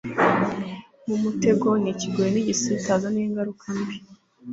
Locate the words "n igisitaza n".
2.33-3.17